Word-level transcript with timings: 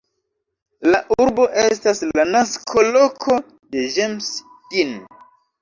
La 0.95 1.01
urbo 1.25 1.45
estas 1.63 2.01
la 2.21 2.25
nasko-loko 2.37 3.39
de 3.77 3.85
James 3.99 4.33
Dean. 4.73 4.99